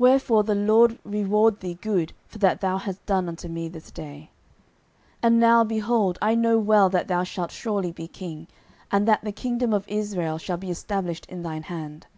wherefore 0.00 0.42
the 0.42 0.54
LORD 0.56 0.98
reward 1.04 1.60
thee 1.60 1.74
good 1.80 2.12
for 2.26 2.38
that 2.38 2.60
thou 2.60 2.76
hast 2.76 3.06
done 3.06 3.28
unto 3.28 3.46
me 3.46 3.68
this 3.68 3.92
day. 3.92 4.28
09:024:020 5.22 5.22
And 5.22 5.38
now, 5.38 5.62
behold, 5.62 6.18
I 6.20 6.34
know 6.34 6.58
well 6.58 6.88
that 6.90 7.06
thou 7.06 7.22
shalt 7.22 7.52
surely 7.52 7.92
be 7.92 8.08
king, 8.08 8.48
and 8.90 9.06
that 9.06 9.22
the 9.22 9.30
kingdom 9.30 9.72
of 9.72 9.86
Israel 9.86 10.38
shall 10.38 10.56
be 10.56 10.72
established 10.72 11.24
in 11.26 11.44
thine 11.44 11.62
hand. 11.62 12.08